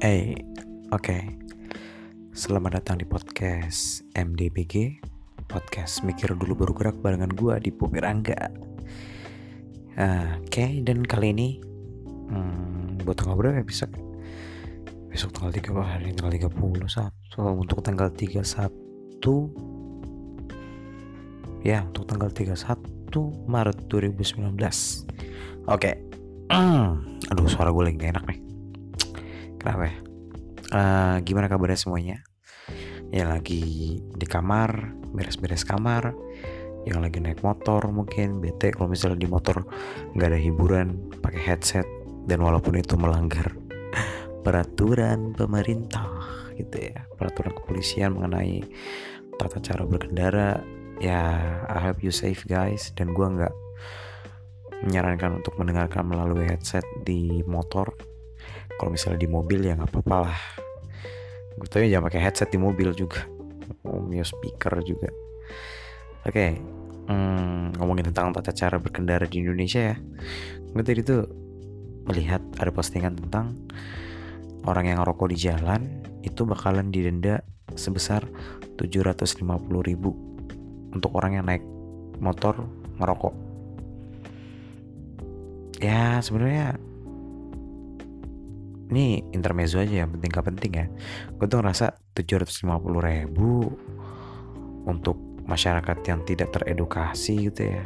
Eh, 0.00 0.32
oke. 0.96 1.12
Selamat 2.32 2.80
datang 2.80 2.96
di 2.96 3.04
podcast 3.04 4.00
MDBG. 4.16 4.96
Podcast 5.44 6.00
mikir 6.08 6.32
dulu 6.40 6.64
baru 6.64 6.72
gerak 6.72 6.96
barengan 7.04 7.28
gua 7.36 7.60
di 7.60 7.68
Bumi 7.68 8.00
Rangga. 8.00 8.48
Ah, 10.00 10.40
oke, 10.40 10.80
dan 10.88 11.04
kali 11.04 11.36
ini 11.36 11.60
hmm, 12.32 13.04
buat 13.04 13.12
tanggal 13.20 13.36
berapa 13.36 13.60
ya 13.60 13.64
besok? 13.68 13.92
Tanggal 15.36 15.52
3 15.52 15.68
oh, 15.68 15.84
hari 15.84 16.16
tanggal 16.16 16.48
30 16.48 16.88
Sabtu. 16.88 17.44
Untuk 17.60 17.84
tanggal 17.84 18.08
31 18.08 19.20
Ya, 21.60 21.84
untuk 21.84 22.08
tanggal 22.08 22.32
31 22.32 22.56
Maret 23.44 23.84
2019. 23.84 24.48
Oke. 25.68 25.92
Aduh, 27.36 27.48
suara 27.52 27.68
gue 27.68 27.84
lagi 27.84 28.00
gak 28.00 28.16
enak 28.16 28.24
nih. 28.24 28.49
Kenapa 29.60 29.84
ya? 29.84 29.96
Uh, 30.72 31.16
gimana 31.20 31.52
kabarnya 31.52 31.76
semuanya? 31.76 32.16
Yang 33.12 33.28
lagi 33.28 33.64
di 34.00 34.26
kamar, 34.26 34.96
beres-beres 35.12 35.68
kamar, 35.68 36.16
yang 36.88 37.04
lagi 37.04 37.20
naik 37.20 37.44
motor 37.44 37.84
mungkin 37.92 38.40
bete. 38.40 38.72
Kalau 38.72 38.88
misalnya 38.88 39.20
di 39.20 39.28
motor 39.28 39.68
nggak 40.16 40.28
ada 40.32 40.40
hiburan, 40.40 41.12
pakai 41.20 41.40
headset 41.52 41.84
dan 42.24 42.40
walaupun 42.40 42.80
itu 42.80 42.96
melanggar 42.96 43.52
peraturan 44.44 45.36
pemerintah 45.36 46.08
gitu 46.56 46.80
ya, 46.80 47.04
peraturan 47.20 47.52
kepolisian 47.52 48.16
mengenai 48.16 48.64
tata 49.36 49.60
cara 49.60 49.84
berkendara, 49.84 50.64
ya 51.04 51.20
I 51.68 51.78
hope 51.84 52.00
you 52.00 52.12
safe 52.14 52.48
guys. 52.48 52.96
Dan 52.96 53.12
gue 53.12 53.28
nggak 53.28 53.54
menyarankan 54.88 55.44
untuk 55.44 55.60
mendengarkan 55.60 56.08
melalui 56.08 56.48
headset 56.48 56.84
di 57.04 57.44
motor 57.44 57.92
kalau 58.80 58.96
misalnya 58.96 59.20
di 59.20 59.28
mobil 59.28 59.60
ya 59.60 59.76
nggak 59.76 59.92
apa-apa 59.92 60.16
lah. 60.24 60.40
Gue 61.60 61.68
tahu 61.68 61.84
jangan 61.84 62.08
pakai 62.08 62.20
headset 62.24 62.48
di 62.48 62.56
mobil 62.56 62.96
juga. 62.96 63.28
Mute 63.84 64.24
speaker 64.24 64.80
juga. 64.80 65.12
Oke 66.24 66.32
okay. 66.32 66.50
hmm, 67.12 67.76
ngomongin 67.76 68.08
tentang 68.08 68.32
tata 68.32 68.56
cara 68.56 68.80
berkendara 68.80 69.28
di 69.28 69.44
Indonesia 69.44 69.92
ya. 69.92 69.96
Gue 70.72 70.80
tadi 70.80 71.04
tuh 71.04 71.28
melihat 72.08 72.40
ada 72.56 72.72
postingan 72.72 73.20
tentang 73.20 73.52
orang 74.64 74.88
yang 74.88 75.04
ngerokok 75.04 75.28
di 75.28 75.36
jalan 75.36 76.00
itu 76.24 76.48
bakalan 76.48 76.88
didenda 76.88 77.44
sebesar 77.76 78.24
750 78.80 79.44
ribu 79.84 80.16
untuk 80.96 81.12
orang 81.20 81.36
yang 81.36 81.44
naik 81.44 81.64
motor 82.16 82.64
ngerokok. 82.96 83.34
Ya 85.84 86.20
sebenarnya 86.24 86.80
ini 88.90 89.22
intermezzo 89.30 89.78
aja 89.78 90.04
yang 90.04 90.10
penting 90.10 90.30
gak 90.34 90.46
penting 90.50 90.72
ya. 90.74 90.86
Gue 91.38 91.46
tuh 91.46 91.62
ngerasa 91.62 91.94
750 92.12 92.66
ribu 92.98 93.70
untuk 94.84 95.16
masyarakat 95.46 95.98
yang 96.06 96.20
tidak 96.26 96.50
teredukasi 96.50 97.50
gitu 97.50 97.70
ya. 97.70 97.82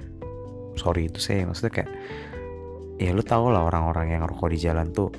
Sorry 0.75 1.13
itu 1.13 1.21
saya 1.21 1.47
maksudnya 1.47 1.73
kayak 1.85 1.91
ya 2.99 3.11
lu 3.13 3.23
tau 3.23 3.53
lah 3.53 3.69
orang-orang 3.69 4.17
yang 4.17 4.23
rokok 4.27 4.55
di 4.55 4.59
jalan 4.59 4.91
tuh 4.91 5.11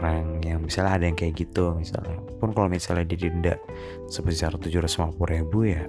orang 0.00 0.40
yang 0.40 0.64
misalnya 0.64 0.96
ada 1.00 1.04
yang 1.06 1.16
kayak 1.16 1.38
gitu 1.38 1.76
misalnya. 1.78 2.18
Pun 2.42 2.50
kalau 2.50 2.68
misalnya 2.68 3.06
didenda 3.06 3.54
sebesar 4.10 4.56
750 4.58 5.16
ribu 5.30 5.70
ya 5.70 5.86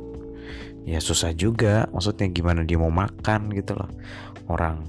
ya 0.86 1.00
susah 1.02 1.34
juga. 1.34 1.90
Maksudnya 1.90 2.30
gimana 2.30 2.62
dia 2.62 2.78
mau 2.78 2.94
makan 2.94 3.50
gitu 3.54 3.76
loh. 3.78 3.90
Orang 4.48 4.88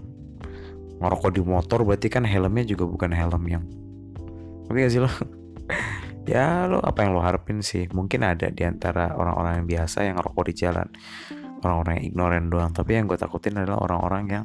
ngerokok 1.03 1.31
di 1.35 1.41
motor 1.43 1.83
berarti 1.83 2.07
kan 2.07 2.23
helmnya 2.23 2.63
juga 2.63 2.87
bukan 2.87 3.11
helm 3.11 3.43
yang 3.51 3.65
Ngerti 4.73 4.89
gak 4.89 4.93
sih 4.97 5.03
lo? 5.05 5.11
ya 6.33 6.65
lo 6.65 6.81
apa 6.81 7.05
yang 7.05 7.13
lo 7.13 7.21
harapin 7.21 7.61
sih? 7.61 7.85
Mungkin 7.93 8.25
ada 8.25 8.49
di 8.49 8.65
antara 8.65 9.13
orang-orang 9.13 9.61
yang 9.61 9.69
biasa 9.69 10.09
yang 10.09 10.17
ngerokok 10.17 10.45
di 10.49 10.55
jalan. 10.57 10.89
Orang-orang 11.61 11.93
yang 12.01 12.05
ignoran 12.09 12.45
doang. 12.49 12.73
Tapi 12.73 12.97
yang 12.97 13.05
gue 13.05 13.21
takutin 13.21 13.61
adalah 13.61 13.85
orang-orang 13.85 14.25
yang 14.33 14.45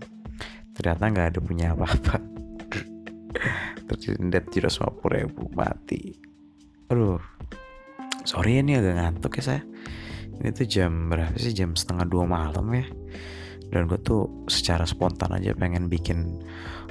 ternyata 0.75 1.03
nggak 1.07 1.27
ada 1.31 1.39
punya 1.39 1.71
apa-apa. 1.71 2.19
Terus 3.87 4.19
tidak 4.19 4.51
puluh 4.99 5.15
ribu 5.15 5.47
mati. 5.55 6.19
Aduh, 6.91 7.23
sorry 8.27 8.59
ya 8.59 8.67
ini 8.67 8.83
agak 8.83 8.99
ngantuk 8.99 9.31
ya 9.39 9.43
saya. 9.55 9.63
Ini 10.43 10.51
tuh 10.51 10.67
jam 10.67 11.07
berapa 11.07 11.39
sih? 11.39 11.55
Jam 11.55 11.71
setengah 11.71 12.03
dua 12.03 12.27
malam 12.27 12.67
ya. 12.75 12.83
Dan 13.71 13.87
gue 13.87 13.95
tuh 14.03 14.43
secara 14.51 14.83
spontan 14.83 15.39
aja 15.39 15.55
pengen 15.55 15.87
bikin 15.87 16.43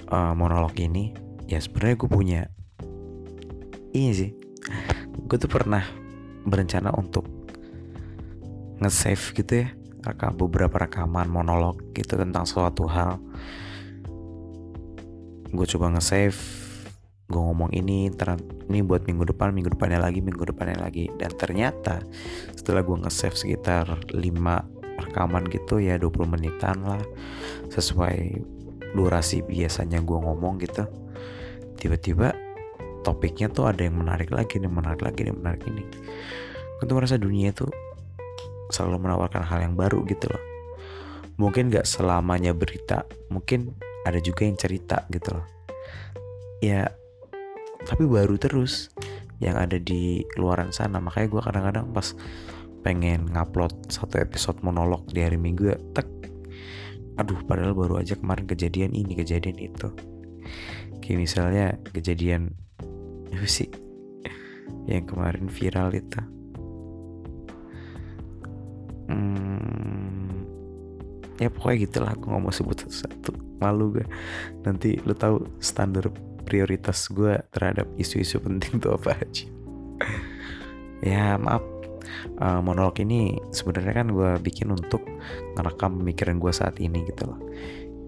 uh, 0.08 0.32
monolog 0.32 0.72
ini. 0.80 1.12
Ya 1.44 1.60
sebenarnya 1.60 2.00
gue 2.00 2.08
punya 2.08 2.41
iya 3.96 4.12
sih. 4.12 4.30
Gue 5.24 5.40
tuh 5.40 5.48
pernah 5.48 5.82
berencana 6.44 6.92
untuk 6.92 7.24
nge-save 8.76 9.24
gitu 9.32 9.52
ya 9.64 9.68
rekam 10.04 10.38
beberapa 10.38 10.86
rekaman 10.86 11.26
monolog 11.26 11.80
gitu 11.96 12.14
tentang 12.20 12.44
suatu 12.44 12.84
hal. 12.86 13.18
Gue 15.50 15.66
coba 15.66 15.96
nge-save 15.96 16.36
gue 17.26 17.42
ngomong 17.42 17.74
ini 17.74 18.06
ini 18.70 18.80
buat 18.86 19.02
minggu 19.02 19.34
depan 19.34 19.50
minggu 19.50 19.74
depannya 19.74 19.98
lagi 19.98 20.22
minggu 20.22 20.46
depannya 20.46 20.78
lagi. 20.78 21.10
Dan 21.16 21.32
ternyata 21.34 22.04
setelah 22.54 22.86
gue 22.86 23.02
nge-save 23.02 23.34
sekitar 23.34 23.88
5 24.12 24.14
rekaman 24.96 25.44
gitu 25.50 25.82
ya 25.82 25.98
20 25.98 26.24
menitan 26.28 26.84
lah 26.86 27.02
sesuai 27.72 28.44
durasi 28.96 29.44
biasanya 29.44 30.00
gue 30.00 30.18
ngomong 30.18 30.56
gitu 30.64 30.88
tiba-tiba 31.76 32.45
topiknya 33.06 33.47
tuh 33.47 33.71
ada 33.71 33.87
yang 33.87 34.03
menarik 34.03 34.34
lagi 34.34 34.59
nih 34.59 34.67
menarik 34.67 35.06
lagi 35.06 35.22
nih 35.22 35.34
menarik 35.34 35.62
ini. 35.71 35.87
Gue 36.83 36.84
tuh 36.91 36.97
merasa 36.99 37.15
dunia 37.15 37.55
itu 37.55 37.71
selalu 38.75 39.06
menawarkan 39.06 39.47
hal 39.47 39.62
yang 39.62 39.78
baru 39.78 40.03
gitu 40.11 40.27
loh. 40.27 40.43
Mungkin 41.39 41.71
gak 41.71 41.87
selamanya 41.87 42.50
berita 42.50 43.06
mungkin 43.31 43.78
ada 44.03 44.19
juga 44.19 44.43
yang 44.43 44.59
cerita 44.59 45.06
gitu 45.15 45.39
loh. 45.39 45.47
Ya 46.59 46.91
tapi 47.87 48.03
baru 48.11 48.34
terus 48.34 48.91
yang 49.38 49.55
ada 49.55 49.78
di 49.78 50.27
luaran 50.34 50.75
sana. 50.75 50.99
Makanya 50.99 51.28
gue 51.31 51.43
kadang-kadang 51.47 51.87
pas 51.94 52.11
pengen 52.83 53.31
ngupload 53.31 53.87
satu 53.87 54.19
episode 54.19 54.59
monolog 54.67 55.06
di 55.15 55.23
hari 55.23 55.38
minggu 55.38 55.71
ya 55.71 55.78
tek. 55.94 56.11
Aduh 57.23 57.38
padahal 57.47 57.73
baru 57.73 58.03
aja 58.03 58.19
kemarin 58.19 58.50
kejadian 58.50 58.91
ini 58.99 59.15
kejadian 59.15 59.62
itu. 59.62 59.94
Kayak 60.99 61.19
misalnya 61.23 61.67
kejadian 61.94 62.66
sih. 63.44 63.69
Yang 64.88 65.12
kemarin 65.12 65.47
viral 65.52 65.92
itu. 65.92 66.20
Hmm, 69.06 70.42
ya 71.38 71.46
pokoknya 71.46 71.76
gitulah 71.86 72.10
aku 72.16 72.25
nggak 72.26 72.42
mau 72.42 72.54
sebut 72.54 72.76
satu-satu. 72.82 73.32
Malu 73.62 74.00
gue 74.00 74.06
nanti 74.66 74.98
lu 75.04 75.14
tahu 75.16 75.46
standar 75.62 76.10
prioritas 76.44 77.08
gue 77.08 77.41
terhadap 77.54 77.86
isu-isu 77.96 78.42
penting 78.42 78.82
tuh 78.82 78.96
apa 78.96 79.14
aja. 79.20 79.46
Ya 81.04 81.36
maaf. 81.36 81.62
Uh, 82.36 82.60
monolog 82.62 82.96
ini 83.02 83.36
sebenarnya 83.50 83.92
kan 83.92 84.08
gue 84.12 84.30
bikin 84.41 84.70
untuk 84.70 85.02
ngerekam 85.58 86.00
pemikiran 86.00 86.38
gue 86.38 86.52
saat 86.54 86.78
ini 86.78 87.04
gitu 87.06 87.28
loh. 87.28 87.41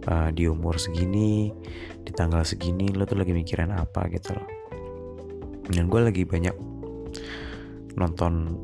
Uh, 0.09 0.31
di 0.33 0.49
umur 0.49 0.81
segini 0.81 1.53
di 2.01 2.11
tanggal 2.17 2.41
segini 2.47 2.89
lo 2.95 3.05
tuh 3.05 3.21
lagi 3.21 3.37
mikirin 3.37 3.75
apa 3.75 4.09
gitu 4.09 4.33
loh 4.33 4.47
dan 5.73 5.85
gue 5.89 6.01
lagi 6.01 6.23
banyak 6.25 6.57
nonton 7.99 8.57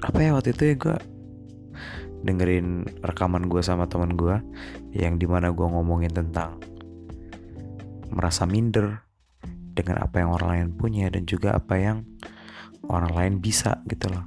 apa 0.00 0.18
ya 0.20 0.30
waktu 0.32 0.56
itu 0.56 0.62
ya 0.72 0.74
gue 0.76 0.96
dengerin 2.20 2.84
rekaman 3.00 3.48
gue 3.48 3.64
sama 3.64 3.88
teman 3.88 4.16
gue 4.16 4.36
yang 4.92 5.16
di 5.16 5.24
mana 5.24 5.52
gue 5.52 5.64
ngomongin 5.64 6.12
tentang 6.12 6.60
merasa 8.12 8.44
minder 8.44 9.00
dengan 9.72 10.02
apa 10.04 10.20
yang 10.20 10.34
orang 10.34 10.48
lain 10.50 10.68
punya 10.76 11.06
dan 11.08 11.24
juga 11.24 11.56
apa 11.56 11.78
yang 11.78 12.04
orang 12.90 13.12
lain 13.14 13.34
bisa 13.38 13.80
gitu 13.86 14.10
loh. 14.10 14.26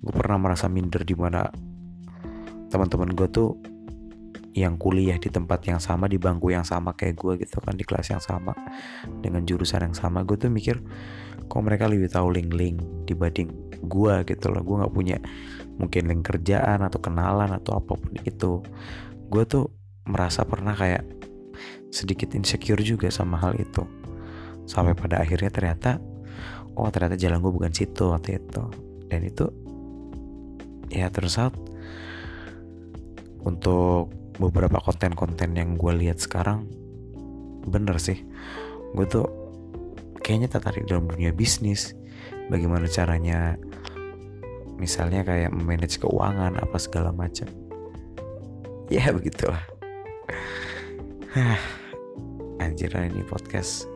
Gue 0.00 0.14
pernah 0.16 0.40
merasa 0.40 0.70
minder 0.70 1.04
di 1.04 1.12
mana 1.12 1.44
teman-teman 2.70 3.12
gue 3.12 3.28
tuh 3.28 3.58
yang 4.50 4.74
kuliah 4.74 5.14
di 5.14 5.30
tempat 5.30 5.62
yang 5.70 5.78
sama 5.78 6.10
di 6.10 6.18
bangku 6.18 6.50
yang 6.50 6.66
sama 6.66 6.98
kayak 6.98 7.14
gue 7.14 7.46
gitu 7.46 7.62
kan 7.62 7.78
di 7.78 7.86
kelas 7.86 8.10
yang 8.10 8.22
sama 8.22 8.50
dengan 9.22 9.46
jurusan 9.46 9.86
yang 9.86 9.94
sama 9.94 10.26
gue 10.26 10.34
tuh 10.34 10.50
mikir 10.50 10.82
kok 11.50 11.62
mereka 11.66 11.90
lebih 11.90 12.10
tahu 12.10 12.30
link-link 12.30 12.78
dibanding 13.10 13.50
gue 13.82 14.14
gitu 14.28 14.46
loh. 14.54 14.62
Gue 14.62 14.76
nggak 14.84 14.94
punya 14.94 15.18
mungkin 15.80 16.06
link 16.06 16.22
kerjaan 16.22 16.86
atau 16.86 17.02
kenalan 17.02 17.50
atau 17.50 17.80
apa 17.80 17.98
pun 17.98 18.14
itu. 18.22 18.62
Gue 19.26 19.42
tuh 19.48 19.66
merasa 20.06 20.46
pernah 20.46 20.78
kayak 20.78 21.02
sedikit 21.90 22.38
insecure 22.38 22.80
juga 22.86 23.10
sama 23.10 23.40
hal 23.42 23.58
itu. 23.58 23.82
Sampai 24.68 24.94
pada 24.94 25.18
akhirnya 25.18 25.50
ternyata 25.50 25.98
oh 26.78 26.86
ternyata 26.94 27.18
jalan 27.18 27.42
gue 27.42 27.52
bukan 27.52 27.72
situ 27.74 28.14
waktu 28.14 28.38
itu. 28.38 28.62
Dan 29.10 29.26
itu 29.26 29.50
ya 30.90 31.10
terus 31.10 31.34
out 31.34 31.58
untuk 33.42 34.14
beberapa 34.40 34.80
konten-konten 34.80 35.52
yang 35.52 35.76
gue 35.76 35.92
lihat 36.00 36.16
sekarang 36.16 36.64
bener 37.68 38.00
sih. 38.00 38.24
Gue 38.96 39.04
tuh 39.04 39.28
kayaknya 40.24 40.48
tertarik 40.48 40.88
dalam 40.88 41.04
dunia 41.04 41.30
bisnis. 41.36 41.92
Bagaimana 42.48 42.88
caranya 42.88 43.54
misalnya 44.80 45.22
kayak 45.22 45.52
manage 45.52 46.00
keuangan 46.00 46.56
apa 46.56 46.76
segala 46.80 47.12
macam. 47.12 47.46
Ya 48.90 49.14
begitulah. 49.14 49.62
Anjir 52.58 52.90
ini 52.90 53.22
podcast. 53.22 53.86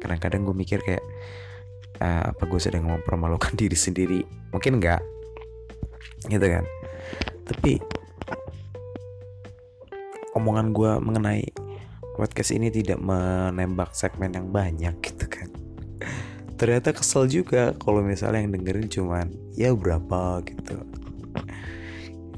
Kadang-kadang 0.00 0.48
gue 0.48 0.56
mikir 0.56 0.80
kayak 0.80 1.04
uh, 2.00 2.32
apa 2.32 2.48
gue 2.48 2.56
sedang 2.56 2.88
mempermalukan 2.88 3.52
diri 3.60 3.76
sendiri? 3.76 4.24
Mungkin 4.56 4.80
enggak 4.80 5.04
gitu 6.32 6.48
kan. 6.48 6.64
Tapi 7.44 7.99
omongan 10.40 10.72
gue 10.72 10.92
mengenai 11.04 11.44
podcast 12.16 12.56
ini 12.56 12.72
tidak 12.72 12.96
menembak 12.96 13.92
segmen 13.92 14.32
yang 14.32 14.48
banyak 14.48 14.96
gitu 15.04 15.28
kan. 15.28 15.48
Ternyata 16.60 16.96
kesel 16.96 17.28
juga 17.28 17.76
kalau 17.76 18.00
misalnya 18.00 18.44
yang 18.44 18.56
dengerin 18.56 18.88
cuman 18.88 19.28
ya 19.52 19.72
berapa? 19.76 20.40
gitu. 20.44 20.80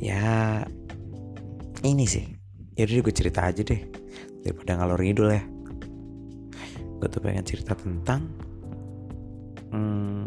Ya 0.02 0.66
ini 1.86 2.06
sih. 2.06 2.26
Ya 2.74 2.86
udah 2.86 3.02
gue 3.06 3.14
cerita 3.14 3.46
aja 3.46 3.62
deh. 3.62 3.82
Daripada 4.42 4.78
ngalor 4.78 5.00
ngidul 5.02 5.28
ya. 5.30 5.42
Gue 6.98 7.08
tuh 7.10 7.22
pengen 7.22 7.42
cerita 7.42 7.74
tentang 7.74 8.30
hmm, 9.74 10.26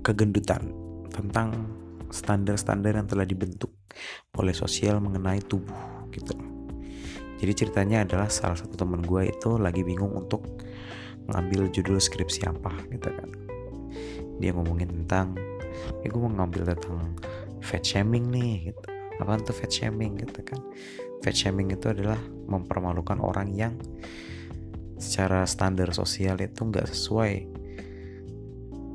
kegendutan 0.00 0.72
tentang 1.12 1.52
standar-standar 2.08 2.96
yang 2.96 3.08
telah 3.08 3.28
dibentuk 3.28 3.75
oleh 4.36 4.54
sosial 4.56 5.00
mengenai 5.00 5.40
tubuh 5.44 6.08
gitu. 6.12 6.34
Jadi 7.36 7.52
ceritanya 7.52 8.08
adalah 8.08 8.32
salah 8.32 8.56
satu 8.56 8.80
teman 8.80 9.04
gue 9.04 9.28
itu 9.28 9.60
lagi 9.60 9.84
bingung 9.84 10.16
untuk 10.16 10.44
ngambil 11.28 11.68
judul 11.68 12.00
skripsi 12.00 12.48
apa 12.48 12.72
gitu 12.88 13.12
kan. 13.12 13.28
Dia 14.40 14.56
ngomongin 14.56 14.88
tentang 15.04 15.36
ya 16.00 16.08
gue 16.08 16.20
mau 16.20 16.32
ngambil 16.32 16.72
tentang 16.76 17.12
fat 17.60 17.84
shaming 17.84 18.32
nih 18.32 18.72
gitu. 18.72 18.86
Apa 19.20 19.40
tuh 19.40 19.56
fat 19.56 19.72
shaming? 19.72 20.16
gitu 20.20 20.40
kan. 20.44 20.60
Fat 21.24 21.36
shaming 21.36 21.72
itu 21.72 21.88
adalah 21.88 22.20
mempermalukan 22.48 23.20
orang 23.20 23.52
yang 23.52 23.74
secara 24.96 25.44
standar 25.44 25.92
sosial 25.92 26.40
itu 26.40 26.64
nggak 26.64 26.88
sesuai 26.88 27.32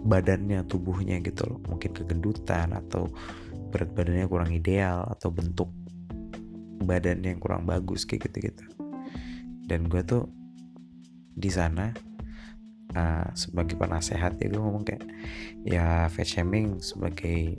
badannya 0.01 0.65
tubuhnya 0.65 1.21
gitu 1.21 1.45
loh. 1.45 1.59
Mungkin 1.69 1.93
kegendutan 1.93 2.73
atau 2.73 3.09
berat 3.71 3.91
badannya 3.95 4.27
kurang 4.27 4.51
ideal 4.51 5.07
atau 5.07 5.31
bentuk 5.31 5.71
badannya 6.83 7.33
yang 7.33 7.41
kurang 7.41 7.63
bagus 7.63 8.03
kayak 8.03 8.29
gitu 8.29 8.51
gitu 8.51 8.65
dan 9.65 9.87
gue 9.87 10.01
tuh 10.03 10.27
di 11.31 11.47
sana 11.47 11.95
uh, 12.93 13.27
sebagai 13.33 13.79
penasehat 13.79 14.35
ya 14.37 14.51
gue 14.51 14.59
ngomong 14.59 14.83
kayak 14.83 15.07
ya 15.63 16.11
fat 16.11 16.27
shaming 16.27 16.83
sebagai 16.83 17.55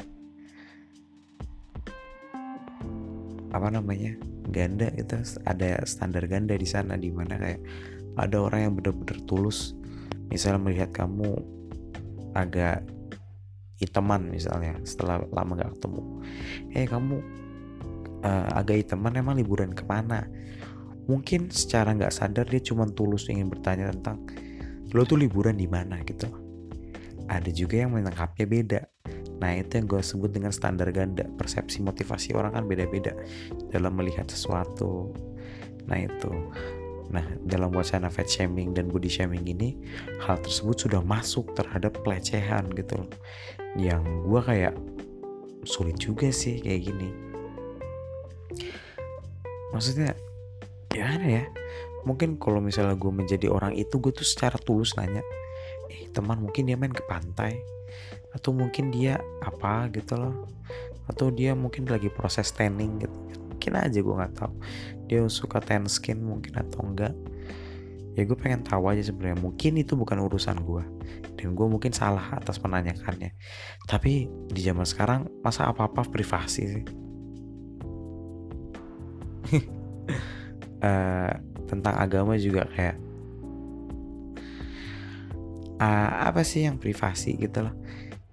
apa 3.52 3.68
namanya 3.68 4.16
ganda 4.48 4.88
itu 4.96 5.16
ada 5.44 5.84
standar 5.84 6.24
ganda 6.24 6.56
di 6.56 6.64
sana 6.64 6.96
di 6.96 7.12
mana 7.12 7.36
kayak 7.36 7.60
ada 8.16 8.36
orang 8.44 8.60
yang 8.68 8.74
benar-benar 8.76 9.18
tulus. 9.24 9.72
Misalnya 10.28 10.60
melihat 10.60 10.90
kamu 10.92 11.36
agak 12.32 12.84
hitaman 13.82 14.30
misalnya 14.30 14.78
setelah 14.86 15.18
lama 15.34 15.58
gak 15.58 15.74
ketemu. 15.76 16.02
Eh 16.78 16.86
kamu 16.86 17.16
uh, 18.22 18.46
agak 18.54 18.86
hitaman 18.86 19.18
emang 19.18 19.34
liburan 19.36 19.74
ke 19.74 19.82
mana? 19.82 20.30
Mungkin 21.10 21.50
secara 21.50 21.90
nggak 21.98 22.14
sadar 22.14 22.46
dia 22.46 22.62
cuma 22.62 22.86
tulus 22.86 23.26
ingin 23.26 23.50
bertanya 23.50 23.90
tentang 23.90 24.22
lo 24.94 25.02
tuh 25.02 25.18
liburan 25.18 25.58
di 25.58 25.66
mana? 25.66 25.98
gitu. 26.06 26.30
Ada 27.26 27.50
juga 27.50 27.82
yang 27.82 27.98
menangkapnya 27.98 28.46
beda. 28.46 28.80
Nah 29.42 29.58
itu 29.58 29.82
yang 29.82 29.90
gue 29.90 29.98
sebut 29.98 30.30
dengan 30.30 30.54
standar 30.54 30.86
ganda. 30.94 31.26
Persepsi 31.34 31.82
motivasi 31.82 32.38
orang 32.38 32.54
kan 32.54 32.64
beda-beda 32.70 33.10
Dalam 33.74 33.98
melihat 33.98 34.30
sesuatu. 34.30 35.10
Nah 35.90 35.98
itu. 35.98 36.30
Nah 37.10 37.26
dalam 37.42 37.74
wacana 37.74 38.06
fat 38.06 38.30
shaming 38.30 38.72
dan 38.72 38.88
body 38.88 39.10
shaming 39.10 39.44
ini 39.44 39.76
Hal 40.24 40.40
tersebut 40.40 40.88
sudah 40.88 41.04
masuk 41.04 41.52
terhadap 41.52 42.00
pelecehan 42.00 42.70
gitu 42.72 43.04
Yang 43.76 44.02
gue 44.26 44.40
kayak 44.42 44.74
Sulit 45.62 45.94
juga 45.94 46.26
sih 46.34 46.58
kayak 46.58 46.80
gini. 46.90 47.08
Maksudnya 49.70 50.12
Gimana 50.92 51.24
ya. 51.24 51.44
Mungkin 52.04 52.36
kalau 52.36 52.60
misalnya 52.60 52.98
gue 52.98 53.12
menjadi 53.14 53.46
orang 53.48 53.72
itu 53.78 53.96
Gue 53.96 54.12
tuh 54.12 54.26
secara 54.26 54.60
tulus 54.60 54.98
nanya 54.98 55.24
Eh 55.88 56.10
teman 56.12 56.42
mungkin 56.42 56.68
dia 56.68 56.76
main 56.76 56.92
ke 56.92 57.00
pantai? 57.08 57.62
Atau 58.36 58.52
mungkin 58.52 58.92
dia 58.92 59.20
apa 59.40 59.88
gitu 59.92 60.20
loh? 60.20 60.48
Atau 61.08 61.32
dia 61.32 61.56
mungkin 61.56 61.88
lagi 61.88 62.08
proses 62.12 62.52
tanning 62.52 63.00
gitu? 63.00 63.18
Mungkin 63.52 63.72
aja 63.76 63.98
gue 64.00 64.14
nggak 64.14 64.34
tahu. 64.36 64.52
Dia 65.08 65.24
suka 65.28 65.60
tan 65.60 65.84
skin 65.88 66.20
mungkin 66.20 66.56
atau 66.56 66.80
enggak 66.84 67.14
ya 68.12 68.22
gue 68.28 68.36
pengen 68.36 68.60
tahu 68.64 68.92
aja 68.92 69.00
sebenarnya. 69.00 69.40
Mungkin 69.40 69.72
itu 69.80 69.96
bukan 69.96 70.20
urusan 70.20 70.60
gue 70.60 70.84
dan 71.40 71.56
gue 71.56 71.66
mungkin 71.66 71.92
salah 71.96 72.36
atas 72.36 72.60
menanyakannya. 72.60 73.32
Tapi 73.88 74.28
di 74.52 74.60
zaman 74.60 74.84
sekarang 74.84 75.28
masa 75.40 75.68
apa 75.68 75.88
apa 75.88 76.04
privasi 76.04 76.62
sih? 76.68 76.84
Uh, 80.82 81.32
tentang 81.70 81.96
agama 81.96 82.36
juga 82.36 82.68
kayak 82.68 83.00
uh, 85.80 86.10
apa 86.28 86.44
sih 86.44 86.68
yang 86.68 86.76
privasi? 86.76 87.36
gitu 87.40 87.64
loh. 87.64 87.74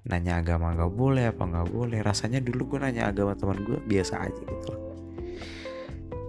Nanya 0.10 0.44
agama 0.44 0.76
nggak 0.76 0.92
boleh 0.92 1.26
apa 1.32 1.44
nggak 1.48 1.70
boleh. 1.72 2.00
Rasanya 2.04 2.44
dulu 2.44 2.76
gue 2.76 2.80
nanya 2.84 3.08
agama 3.08 3.32
teman 3.40 3.64
gue 3.64 3.80
biasa 3.88 4.28
aja 4.28 4.44
gitu 4.44 4.68
loh. 4.76 4.84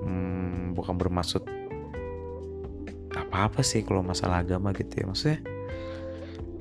Hmm, 0.00 0.72
bukan 0.72 0.96
bermaksud 0.96 1.59
apa 3.48 3.64
sih 3.64 3.86
kalau 3.86 4.04
masalah 4.04 4.42
agama 4.44 4.74
gitu 4.76 5.00
ya? 5.00 5.04
Maksudnya 5.08 5.40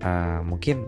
uh, 0.06 0.40
mungkin 0.46 0.86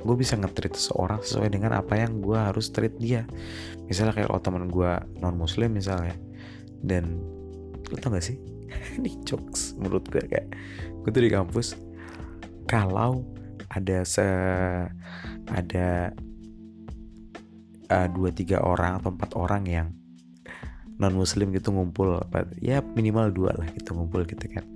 gue 0.00 0.16
bisa 0.16 0.32
nge-treat 0.40 0.72
seseorang 0.72 1.20
sesuai 1.20 1.52
dengan 1.52 1.76
apa 1.76 1.96
yang 1.96 2.24
gue 2.24 2.38
harus 2.38 2.72
treat 2.72 2.96
dia. 2.96 3.28
Misalnya 3.88 4.16
kayak 4.16 4.30
oh 4.32 4.40
teman 4.40 4.68
gue 4.70 4.92
non 5.20 5.36
muslim 5.36 5.76
misalnya 5.76 6.16
dan 6.80 7.20
lo 7.90 7.96
tau 8.00 8.14
gak 8.14 8.24
sih? 8.24 8.40
Ini 8.96 9.20
jokes 9.28 9.76
menurut 9.76 10.08
gue 10.08 10.24
kayak 10.24 10.48
gue 11.04 11.10
tuh 11.10 11.24
di 11.24 11.32
kampus 11.32 11.76
kalau 12.68 13.24
ada 13.70 14.02
se 14.02 14.26
ada 15.50 16.10
uh, 17.90 18.08
dua 18.10 18.30
tiga 18.34 18.62
orang 18.62 18.98
atau 19.02 19.10
empat 19.14 19.30
orang 19.34 19.62
yang 19.66 19.88
non 21.00 21.16
muslim 21.16 21.48
gitu 21.56 21.72
ngumpul 21.72 22.20
apa 22.20 22.44
ya 22.60 22.84
minimal 22.84 23.32
dua 23.32 23.56
lah 23.56 23.66
gitu 23.72 23.96
ngumpul 23.96 24.28
gitu 24.28 24.44
kan. 24.52 24.68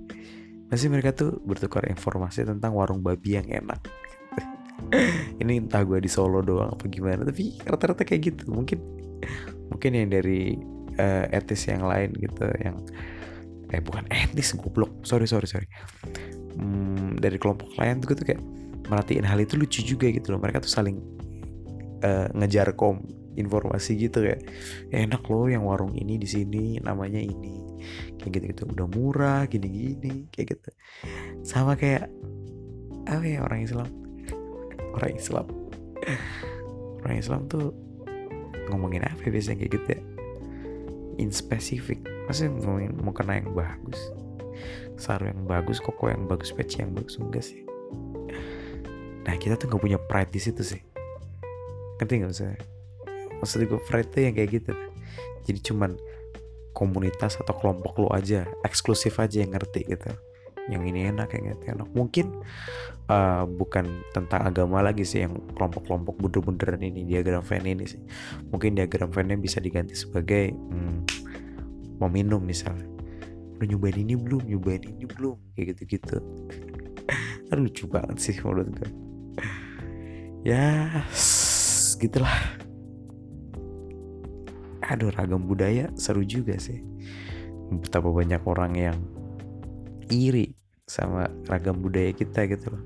Masih 0.73 0.89
mereka 0.89 1.13
tuh 1.13 1.37
bertukar 1.45 1.85
informasi 1.85 2.41
tentang 2.41 2.73
warung 2.73 3.05
babi 3.05 3.37
yang 3.37 3.45
enak. 3.45 3.77
Ini 5.41 5.69
entah 5.69 5.85
gue 5.85 6.01
di 6.01 6.09
Solo 6.09 6.41
doang 6.41 6.73
apa 6.73 6.89
gimana 6.89 7.21
tapi 7.21 7.53
rata-rata 7.61 8.01
kayak 8.01 8.21
gitu. 8.33 8.43
Mungkin 8.49 8.81
mungkin 9.69 9.91
yang 9.93 10.09
dari 10.09 10.57
uh, 10.97 11.29
etis 11.29 11.69
yang 11.69 11.85
lain 11.85 12.09
gitu 12.17 12.49
yang 12.57 12.81
eh 13.69 13.81
bukan 13.85 14.09
etis 14.09 14.57
goblok. 14.57 15.05
Sorry 15.05 15.29
sorry 15.29 15.45
sorry. 15.45 15.69
Hmm, 16.57 17.21
dari 17.21 17.37
kelompok 17.37 17.69
lain 17.77 18.01
tuh 18.01 18.17
tuh 18.17 18.25
kayak 18.25 18.41
merhatiin 18.89 19.25
hal 19.29 19.37
itu 19.37 19.61
lucu 19.61 19.85
juga 19.85 20.09
gitu 20.09 20.33
loh. 20.33 20.41
Mereka 20.41 20.65
tuh 20.65 20.73
saling 20.73 20.97
uh, 22.01 22.33
ngejar 22.33 22.73
kom 22.73 23.05
informasi 23.35 23.99
gitu 23.99 24.23
kayak 24.23 24.41
ya 24.89 25.03
enak 25.05 25.23
loh 25.27 25.47
yang 25.47 25.63
warung 25.67 25.93
ini 25.95 26.15
di 26.19 26.27
sini 26.27 26.79
namanya 26.79 27.19
ini. 27.19 27.61
Kayak 28.19 28.31
gitu 28.41 28.45
gitu 28.51 28.61
udah 28.73 28.87
murah 28.89 29.41
gini 29.45 29.67
gini 29.67 30.13
kayak 30.31 30.57
gitu. 30.57 30.69
Sama 31.43 31.77
kayak 31.77 32.09
apa 33.05 33.23
ya 33.23 33.45
orang 33.45 33.61
Islam? 33.61 33.89
Orang 34.95 35.13
Islam. 35.13 35.45
Orang 37.05 37.17
Islam 37.21 37.41
tuh 37.45 37.75
ngomongin 38.73 39.05
apa 39.05 39.21
ya 39.21 39.29
biasanya 39.29 39.61
kayak 39.61 39.73
gitu 39.77 39.87
ya? 39.93 40.01
In 41.21 41.29
specific. 41.29 42.01
Masih 42.25 42.49
ngomongin 42.49 42.97
mau 42.97 43.13
kena 43.13 43.37
yang 43.37 43.53
bagus 43.53 43.99
sarung 44.95 45.27
yang 45.27 45.43
bagus 45.43 45.83
koko 45.83 46.07
yang 46.07 46.23
bagus 46.25 46.55
peci 46.55 46.79
yang 46.81 46.95
bagus 46.95 47.19
enggak 47.19 47.43
sih. 47.43 47.61
Nah 49.27 49.35
kita 49.35 49.59
tuh 49.59 49.67
nggak 49.67 49.81
punya 49.83 49.99
pride 49.99 50.31
di 50.31 50.39
situ 50.39 50.63
sih. 50.63 50.81
Ngerti 51.99 52.13
nggak 52.19 52.29
maksudnya 52.31 52.74
maksud 53.39 53.65
gue 53.65 53.81
pride 53.87 54.09
tuh 54.11 54.21
yang 54.23 54.35
kayak 54.35 54.49
gitu. 54.61 54.71
Jadi 55.45 55.59
cuman 55.71 55.91
komunitas 56.75 57.39
atau 57.39 57.55
kelompok 57.55 58.03
lo 58.03 58.09
aja 58.11 58.43
eksklusif 58.67 59.17
aja 59.21 59.43
yang 59.43 59.55
ngerti 59.55 59.87
gitu. 59.87 60.11
Yang 60.65 60.83
ini 60.89 60.99
enak 61.13 61.29
yang 61.37 61.53
itu 61.53 61.65
enak. 61.71 61.87
Mungkin 61.93 62.41
uh, 63.07 63.45
bukan 63.45 63.85
tentang 64.11 64.41
agama 64.43 64.81
lagi 64.81 65.05
sih 65.05 65.21
yang 65.23 65.37
kelompok-kelompok 65.53 66.17
bunder-bunderan 66.17 66.81
ini 66.81 67.05
diagram 67.05 67.45
Venn 67.45 67.69
ini 67.69 67.85
sih. 67.85 68.01
Mungkin 68.49 68.73
diagram 68.75 69.13
Venn 69.13 69.37
bisa 69.37 69.61
diganti 69.61 69.93
sebagai 69.93 70.51
hmm, 70.51 70.97
mau 72.01 72.09
minum 72.09 72.41
misalnya 72.41 72.89
udah 73.55 73.67
nyobain 73.71 73.95
ini 74.01 74.17
belum? 74.17 74.41
Nyobain 74.49 74.83
ini 74.83 75.05
belum? 75.05 75.37
Kayak 75.53 75.77
gitu 75.77 75.81
gitu 76.01 76.17
kan 77.49 77.57
lucu 77.61 77.85
banget 77.85 78.17
sih 78.17 78.35
menurut 78.41 78.69
gue 78.73 78.89
ya 80.45 80.89
gitulah 82.01 82.33
aduh 84.85 85.09
ragam 85.13 85.43
budaya 85.45 85.89
seru 85.97 86.21
juga 86.21 86.57
sih. 86.61 86.81
Betapa 87.73 88.09
banyak 88.13 88.41
orang 88.45 88.73
yang 88.77 88.97
iri 90.13 90.53
sama 90.85 91.25
ragam 91.49 91.81
budaya 91.81 92.13
kita 92.13 92.45
gitu 92.45 92.73
loh. 92.73 92.83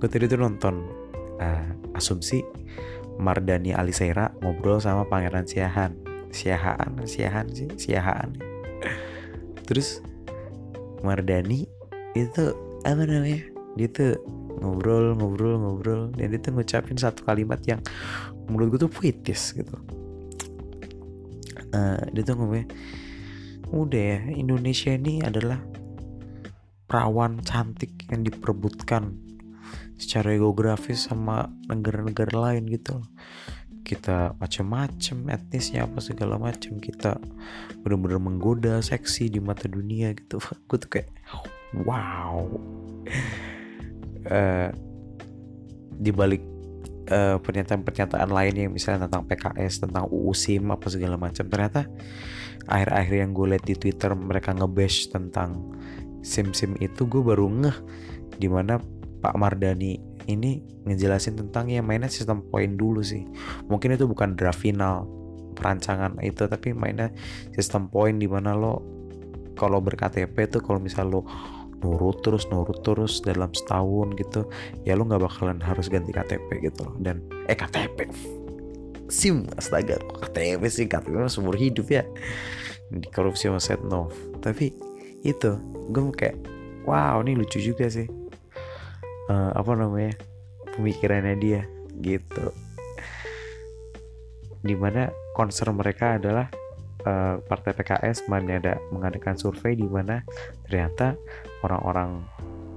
Gue 0.00 0.08
tadi 0.08 0.24
tuh 0.24 0.40
nonton 0.40 0.80
uh, 1.40 1.96
asumsi 1.96 2.40
Mardani 3.20 3.76
Alisera 3.76 4.32
ngobrol 4.40 4.80
sama 4.80 5.04
Pangeran 5.04 5.44
Siahan 5.44 5.92
Siahaan 6.32 7.04
Siahan 7.04 7.46
sih 7.52 7.68
Siahaan. 7.76 8.40
Terus 9.68 10.00
Mardani 11.04 11.68
itu 12.16 12.56
apa 12.88 13.04
namanya 13.04 13.44
dia 13.76 13.88
tuh 13.92 14.16
ngobrol 14.60 15.16
ngobrol 15.16 15.56
ngobrol 15.60 16.02
dan 16.16 16.32
dia 16.32 16.40
tuh 16.40 16.52
ngucapin 16.56 16.96
satu 16.96 17.24
kalimat 17.24 17.60
yang 17.64 17.80
menurut 18.48 18.76
gue 18.76 18.80
tuh 18.88 18.92
puitis 18.92 19.52
gitu 19.56 19.76
uh, 21.74 22.00
dia 22.10 22.22
tuh 22.22 22.34
ngomongnya 22.38 22.68
udah 23.70 24.02
ya 24.02 24.18
Indonesia 24.34 24.90
ini 24.90 25.22
adalah 25.22 25.62
perawan 26.90 27.38
cantik 27.46 28.10
yang 28.10 28.26
diperebutkan 28.26 29.14
secara 29.94 30.34
geografis 30.34 31.06
sama 31.06 31.46
negara-negara 31.70 32.34
lain 32.34 32.66
gitu. 32.66 32.98
Kita 33.86 34.34
macam-macam 34.38 35.16
etnisnya 35.30 35.86
apa 35.86 36.02
segala 36.02 36.34
macam 36.40 36.82
kita 36.82 37.20
benar-benar 37.86 38.18
menggoda 38.18 38.74
seksi 38.82 39.30
di 39.30 39.38
mata 39.38 39.70
dunia 39.70 40.10
gitu. 40.18 40.42
Gue 40.68 40.78
tuh 40.78 40.90
kayak 40.90 41.10
wow. 41.86 42.46
Uh, 44.20 44.68
di 45.96 46.12
balik 46.12 46.44
uh, 47.10 47.36
pernyataan-pernyataan 47.42 48.30
lain 48.30 48.54
yang 48.56 48.70
misalnya 48.72 49.10
tentang 49.10 49.26
PKS 49.26 49.84
tentang 49.84 50.06
UU 50.08 50.32
SIM 50.32 50.70
apa 50.70 50.86
segala 50.88 51.18
macam. 51.18 51.44
Ternyata 51.46 51.90
akhir-akhir 52.70 53.14
yang 53.26 53.30
gue 53.34 53.46
lihat 53.56 53.64
di 53.66 53.74
Twitter 53.76 54.14
mereka 54.14 54.54
ngebash 54.54 55.10
tentang 55.10 55.74
SIM-SIM 56.22 56.78
itu 56.78 57.08
gue 57.08 57.22
baru 57.22 57.48
ngeh 57.48 57.76
di 58.38 58.48
mana 58.48 58.78
Pak 59.20 59.34
Mardani 59.36 60.00
ini 60.28 60.62
ngejelasin 60.86 61.36
tentang 61.36 61.68
ya 61.68 61.82
mainnya 61.82 62.08
sistem 62.08 62.46
poin 62.46 62.78
dulu 62.78 63.02
sih. 63.02 63.26
Mungkin 63.66 63.98
itu 63.98 64.06
bukan 64.06 64.38
draft 64.38 64.62
final 64.62 65.08
perancangan 65.58 66.16
itu 66.24 66.46
tapi 66.46 66.72
mainnya 66.72 67.12
sistem 67.52 67.90
poin 67.90 68.16
di 68.16 68.30
mana 68.30 68.54
lo 68.54 68.80
kalau 69.58 69.82
berKTP 69.82 70.48
tuh 70.48 70.64
kalau 70.64 70.80
misal 70.80 71.10
lo 71.10 71.26
nurut 71.80 72.20
terus 72.20 72.44
nurut 72.52 72.84
terus 72.84 73.24
dalam 73.24 73.48
setahun 73.52 74.12
gitu 74.20 74.44
ya 74.84 74.96
lo 74.96 75.08
nggak 75.08 75.24
bakalan 75.24 75.58
harus 75.60 75.88
ganti 75.88 76.12
KTP 76.12 76.60
gitu 76.70 76.84
loh. 76.86 76.94
Dan 77.00 77.24
eh 77.48 77.56
KTP 77.56 78.08
SIM 79.10 79.50
astaga 79.58 79.98
KTP 79.98 80.62
sih? 80.70 80.86
KTP 80.86 81.26
seumur 81.26 81.58
hidup 81.58 81.90
ya. 81.90 82.06
Di 82.90 83.06
korupsi 83.10 83.50
sama 83.50 83.58
Setnov. 83.58 84.14
Tapi 84.38 84.70
itu 85.26 85.58
gue 85.90 86.14
kayak 86.14 86.38
wow 86.86 87.18
ini 87.20 87.34
lucu 87.34 87.58
juga 87.58 87.90
sih. 87.90 88.06
Uh, 89.30 89.54
apa 89.54 89.78
namanya 89.78 90.14
pemikirannya 90.74 91.36
dia 91.38 91.62
gitu. 91.98 92.54
Di 94.62 94.74
mana 94.78 95.10
concern 95.34 95.74
mereka 95.78 96.18
adalah 96.18 96.50
uh, 97.04 97.40
partai 97.44 97.72
PKS 97.76 98.28
ada 98.28 98.78
mengadakan 98.90 99.36
survei 99.36 99.76
di 99.76 99.86
mana 99.86 100.24
ternyata 100.66 101.16
orang-orang 101.64 102.24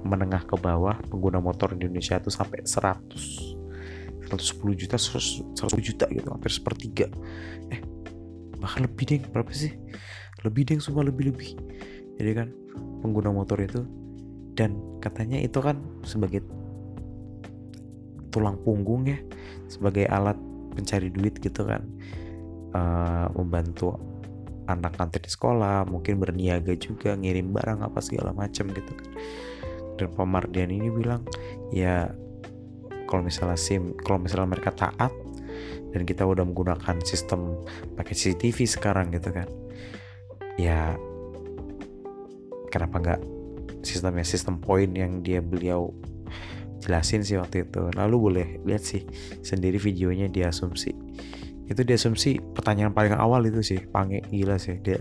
menengah 0.04 0.44
ke 0.44 0.56
bawah 0.60 1.00
pengguna 1.08 1.40
motor 1.40 1.72
di 1.72 1.88
Indonesia 1.88 2.20
itu 2.20 2.28
sampai 2.28 2.64
100 2.64 4.28
110 4.28 4.80
juta 4.80 4.96
100 4.96 5.56
juta 5.80 6.06
gitu 6.08 6.28
hampir 6.32 6.50
sepertiga. 6.52 7.06
Eh 7.68 7.80
bahkan 8.60 8.88
lebih 8.88 9.04
deh 9.04 9.20
berapa 9.28 9.52
sih? 9.52 9.72
Lebih 10.44 10.62
deh 10.68 10.76
semua 10.80 11.04
lebih 11.04 11.32
lebih 11.32 11.56
jadi 12.18 12.30
kan 12.44 12.48
pengguna 13.02 13.34
motor 13.34 13.58
itu 13.60 13.82
dan 14.54 14.78
katanya 15.02 15.42
itu 15.42 15.58
kan 15.58 15.82
sebagai 16.06 16.46
tulang 18.30 18.58
punggung 18.62 19.06
ya 19.06 19.18
sebagai 19.70 20.06
alat 20.10 20.38
pencari 20.74 21.10
duit 21.10 21.38
gitu 21.38 21.66
kan 21.66 21.82
uh, 22.74 23.26
membantu 23.34 23.98
anak-anak 24.64 25.20
di 25.20 25.30
sekolah 25.30 25.84
mungkin 25.88 26.20
berniaga 26.20 26.72
juga 26.76 27.16
ngirim 27.16 27.52
barang 27.52 27.84
apa 27.84 27.98
segala 28.00 28.32
macam 28.32 28.70
gitu 28.72 28.92
kan. 28.92 29.10
Dan 29.94 30.08
pemardian 30.10 30.70
ini 30.74 30.90
bilang 30.90 31.22
ya 31.70 32.10
kalau 33.06 33.22
misalnya 33.22 33.58
sim 33.58 33.94
kalau 34.02 34.18
misalnya 34.18 34.58
mereka 34.58 34.74
taat 34.74 35.12
dan 35.94 36.02
kita 36.02 36.26
udah 36.26 36.42
menggunakan 36.42 36.98
sistem 37.06 37.62
pakai 37.94 38.14
CCTV 38.16 38.66
sekarang 38.66 39.14
gitu 39.14 39.30
kan 39.30 39.46
ya 40.58 40.98
kenapa 42.74 42.98
nggak 42.98 43.20
sistemnya 43.86 44.26
sistem 44.26 44.58
poin 44.58 44.90
yang 44.90 45.22
dia 45.22 45.38
beliau 45.38 45.94
jelasin 46.84 47.24
sih 47.24 47.40
waktu 47.40 47.64
itu. 47.64 47.88
Lalu 47.96 48.16
boleh 48.16 48.46
lihat 48.68 48.82
sih 48.84 49.08
sendiri 49.40 49.80
videonya 49.80 50.28
dia 50.28 50.52
asumsi 50.52 50.92
itu 51.64 51.80
dia 51.80 51.96
asumsi 51.96 52.40
pertanyaan 52.52 52.92
paling 52.92 53.16
awal 53.16 53.44
itu 53.48 53.64
sih 53.64 53.80
pange. 53.88 54.20
Gila 54.28 54.60
sih 54.60 54.76
dia 54.80 55.00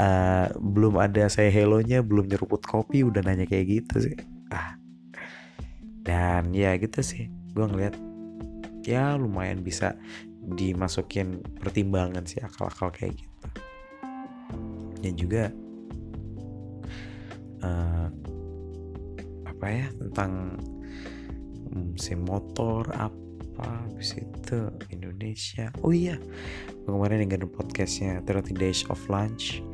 uh, 0.00 0.46
belum 0.56 1.00
ada 1.00 1.26
saya 1.26 1.48
hellonya 1.48 2.04
belum 2.04 2.28
nyeruput 2.28 2.62
kopi 2.64 3.02
udah 3.04 3.24
nanya 3.24 3.48
kayak 3.48 3.82
gitu 3.82 4.10
sih. 4.12 4.16
Ah. 4.52 4.78
Dan 6.06 6.54
ya 6.54 6.78
gitu 6.78 7.02
sih 7.02 7.26
gue 7.56 7.66
ngeliat 7.66 7.96
ya 8.86 9.18
lumayan 9.18 9.64
bisa 9.64 9.98
dimasukin 10.46 11.42
pertimbangan 11.58 12.22
sih 12.22 12.38
akal-akal 12.38 12.94
kayak 12.94 13.18
gitu. 13.18 13.46
Dan 15.02 15.12
juga 15.18 15.44
uh, 17.66 18.06
apa 19.46 19.66
ya 19.66 19.86
tentang 19.98 20.54
um, 21.74 21.98
si 21.98 22.14
motor 22.14 22.86
apa 22.94 23.25
apa 23.56 23.88
habis 23.88 24.12
itu 24.20 24.68
Indonesia. 24.92 25.72
Oh 25.80 25.96
iya 25.96 26.20
kemarin 26.84 27.24
dengerin 27.24 27.48
podcastnya 27.48 28.20
30 28.28 28.52
Days 28.52 28.84
of 28.92 29.00
Lunch. 29.08 29.64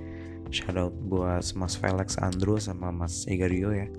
Shout 0.55 0.79
out 0.79 0.95
buat 1.11 1.43
Mas 1.59 1.75
Felix 1.75 2.15
Andrew 2.23 2.63
sama 2.63 2.95
Mas 2.95 3.27
Egario 3.27 3.75
ya. 3.75 3.91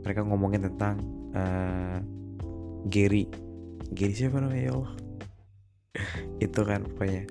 Mereka 0.00 0.24
ngomongin 0.24 0.64
tentang 0.64 1.04
uh, 1.36 2.00
Gary. 2.88 3.28
Gary 3.92 4.16
siapa 4.16 4.40
namanya 4.40 4.64
ya 4.64 4.72
Allah? 4.72 4.92
Itu 6.46 6.60
kan 6.64 6.88
pokoknya. 6.88 7.28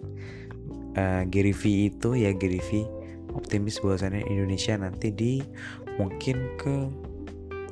Uh, 0.96 1.24
Gary 1.28 1.52
V 1.52 1.92
itu 1.92 2.16
ya 2.16 2.32
Gary 2.32 2.64
V 2.72 2.88
optimis 3.36 3.84
bahwasannya 3.84 4.24
Indonesia 4.32 4.80
nanti 4.80 5.12
di 5.12 5.44
mungkin 6.00 6.56
ke 6.56 6.88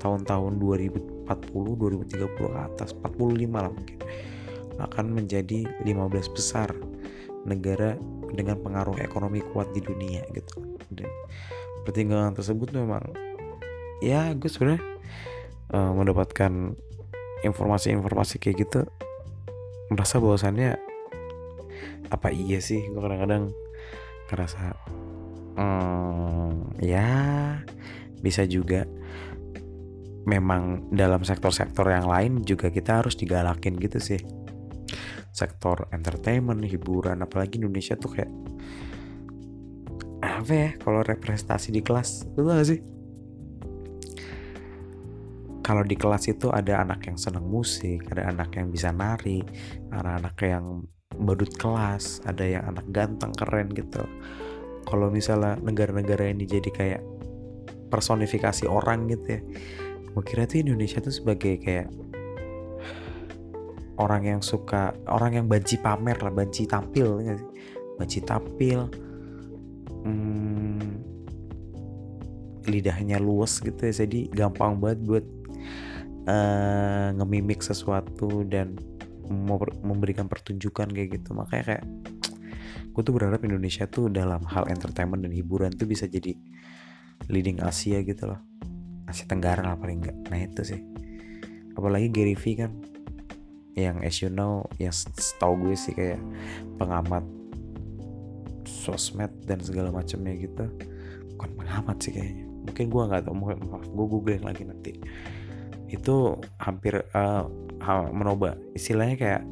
tahun-tahun 0.04 0.60
2040 1.26 2.20
2030 2.20 2.28
ke 2.36 2.60
atas 2.60 2.90
45 3.00 3.52
lah 3.54 3.72
mungkin 3.72 4.00
akan 4.82 5.06
menjadi 5.14 5.70
15 5.86 6.36
besar 6.36 6.74
negara 7.46 8.00
dengan 8.34 8.58
pengaruh 8.58 8.98
ekonomi 8.98 9.44
kuat 9.54 9.70
di 9.76 9.82
dunia 9.84 10.26
gitu. 10.34 10.64
Dan 10.90 11.10
pertimbangan 11.86 12.34
tersebut 12.34 12.74
memang 12.74 13.04
ya 14.02 14.34
gue 14.34 14.50
sebenarnya 14.50 14.82
uh, 15.76 15.92
mendapatkan 15.94 16.74
informasi-informasi 17.44 18.40
kayak 18.40 18.58
gitu 18.66 18.82
merasa 19.92 20.18
bahwasannya 20.18 20.80
apa 22.10 22.34
iya 22.34 22.58
sih? 22.64 22.82
Gue 22.90 23.04
kadang-kadang 23.04 23.54
ngerasa 24.32 24.74
hmm, 25.60 26.82
ya 26.82 27.08
bisa 28.24 28.48
juga 28.48 28.88
memang 30.24 30.88
dalam 30.92 31.22
sektor-sektor 31.28 31.92
yang 31.92 32.08
lain 32.08 32.32
juga 32.48 32.72
kita 32.72 33.04
harus 33.04 33.20
digalakin 33.20 33.76
gitu 33.76 34.00
sih. 34.00 34.22
Sektor 35.34 35.90
entertainment 35.92 36.64
hiburan 36.64 37.20
apalagi 37.26 37.60
Indonesia 37.60 37.98
tuh 37.98 38.12
kayak 38.16 38.32
apa 40.24 40.54
ya 40.56 40.70
kalau 40.80 41.04
representasi 41.04 41.76
di 41.76 41.82
kelas 41.84 42.24
itu 42.32 42.40
gak 42.48 42.68
sih? 42.68 42.80
Kalau 45.64 45.84
di 45.84 45.96
kelas 45.96 46.28
itu 46.28 46.52
ada 46.52 46.84
anak 46.84 47.08
yang 47.08 47.18
senang 47.20 47.48
musik 47.48 48.08
ada 48.12 48.32
anak 48.32 48.56
yang 48.56 48.72
bisa 48.72 48.92
nari 48.92 49.44
ada 49.92 50.20
anak 50.20 50.36
yang 50.44 50.84
badut 51.16 51.52
kelas 51.60 52.24
ada 52.24 52.44
yang 52.44 52.64
anak 52.72 52.88
ganteng 52.92 53.36
keren 53.36 53.68
gitu. 53.76 54.04
Kalau 54.84 55.08
misalnya 55.08 55.60
negara-negara 55.60 56.32
ini 56.32 56.44
jadi 56.44 56.70
kayak 56.72 57.02
personifikasi 57.92 58.68
orang 58.68 59.08
gitu 59.12 59.40
ya 59.40 59.42
gue 60.14 60.24
kira 60.24 60.46
tuh 60.46 60.62
Indonesia 60.62 61.02
tuh 61.02 61.14
sebagai 61.14 61.58
kayak 61.58 61.90
orang 63.98 64.38
yang 64.38 64.42
suka 64.42 64.94
orang 65.10 65.42
yang 65.42 65.46
banci 65.50 65.78
pamer 65.78 66.18
lah 66.22 66.34
banci 66.34 66.66
tampil 66.66 67.22
ya 67.22 67.38
banci 67.98 68.20
tampil 68.26 68.90
hmm, 70.06 70.90
lidahnya 72.70 73.18
luas 73.22 73.62
gitu 73.62 73.78
ya 73.78 73.94
jadi 74.06 74.30
gampang 74.34 74.78
banget 74.82 75.00
buat 75.06 75.26
uh, 76.28 77.08
ngemimik 77.18 77.62
sesuatu 77.62 78.48
dan 78.48 78.76
memberikan 79.84 80.28
pertunjukan 80.28 80.92
kayak 80.92 81.20
gitu. 81.20 81.32
Makanya 81.32 81.64
kayak 81.64 81.84
gue 82.94 83.02
tuh 83.02 83.14
berharap 83.16 83.42
Indonesia 83.42 83.88
tuh 83.90 84.12
dalam 84.12 84.44
hal 84.46 84.70
entertainment 84.70 85.26
dan 85.26 85.34
hiburan 85.34 85.74
tuh 85.74 85.90
bisa 85.90 86.06
jadi 86.06 86.38
leading 87.32 87.64
Asia 87.64 88.04
gitu 88.04 88.30
loh 88.30 88.53
Asia 89.14 89.30
Tenggara 89.30 89.62
lah 89.62 89.78
paling 89.78 90.02
enggak 90.02 90.18
nah 90.34 90.42
itu 90.42 90.62
sih. 90.66 90.82
Apalagi 91.78 92.10
Gary 92.10 92.34
V 92.34 92.44
kan 92.58 92.74
yang 93.78 94.02
as 94.02 94.22
you 94.22 94.30
know 94.34 94.66
yang 94.82 94.94
tau 95.38 95.54
gue 95.54 95.78
sih 95.78 95.94
kayak 95.94 96.22
pengamat 96.82 97.22
sosmed 98.66 99.30
dan 99.46 99.62
segala 99.62 99.94
macamnya 99.94 100.34
gitu. 100.34 100.66
Bukan 101.38 101.50
pengamat 101.62 101.98
sih 102.02 102.12
kayaknya. 102.18 102.46
Mungkin 102.66 102.86
gue 102.90 103.04
nggak 103.06 103.22
tahu 103.30 103.36
mungkin 103.38 103.58
maaf 103.70 103.86
gue 103.86 104.06
googling 104.10 104.44
lagi 104.46 104.64
nanti. 104.66 104.92
Itu 105.94 106.42
hampir 106.58 107.06
uh, 107.14 107.46
menoba 108.10 108.58
istilahnya 108.74 109.16
kayak 109.20 109.44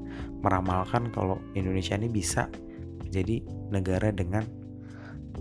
meramalkan 0.41 1.13
kalau 1.13 1.37
Indonesia 1.53 1.93
ini 1.93 2.09
bisa 2.09 2.49
menjadi 3.05 3.45
negara 3.69 4.09
dengan 4.09 4.41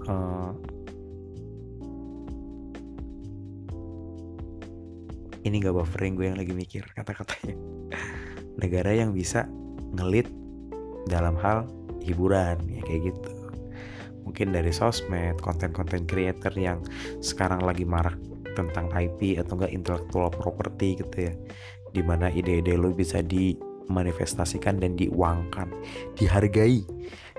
uh, 0.04 0.52
ini 5.44 5.56
gak 5.60 5.76
buffering 5.76 6.16
gue 6.16 6.26
yang 6.32 6.38
lagi 6.38 6.52
mikir 6.52 6.84
kata-katanya. 6.92 7.56
Negara 8.60 8.92
yang 8.92 9.16
bisa 9.16 9.48
ngelit 9.96 10.28
dalam 11.08 11.36
hal 11.40 11.64
hiburan 12.04 12.60
ya 12.68 12.80
kayak 12.84 13.12
gitu. 13.12 13.30
Mungkin 14.24 14.52
dari 14.52 14.70
sosmed 14.70 15.40
konten-konten 15.40 16.04
creator 16.04 16.52
yang 16.54 16.84
sekarang 17.24 17.64
lagi 17.64 17.88
marak 17.88 18.16
tentang 18.52 18.92
IP 18.92 19.40
atau 19.40 19.56
enggak 19.56 19.72
intellectual 19.72 20.28
property 20.28 21.00
gitu 21.00 21.16
ya. 21.30 21.34
Di 21.90 22.02
mana 22.04 22.30
ide-ide 22.30 22.78
lo 22.78 22.92
bisa 22.94 23.24
dimanifestasikan 23.24 24.78
dan 24.78 24.94
diuangkan. 24.94 25.72
Dihargai. 26.14 26.84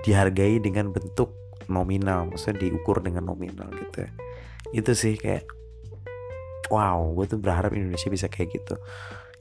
Dihargai 0.01 0.57
dengan 0.59 0.89
bentuk 0.91 1.31
nominal 1.69 2.27
maksudnya 2.27 2.67
diukur 2.67 2.99
dengan 2.99 3.29
nominal 3.31 3.69
gitu 3.77 4.03
ya. 4.03 4.11
Itu 4.75 4.91
sih 4.97 5.15
kayak 5.15 5.47
wow 6.71 7.11
gue 7.11 7.25
tuh 7.27 7.39
berharap 7.43 7.75
Indonesia 7.75 8.07
bisa 8.07 8.31
kayak 8.31 8.55
gitu. 8.55 8.75